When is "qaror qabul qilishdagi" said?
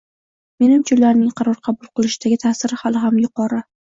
1.41-2.41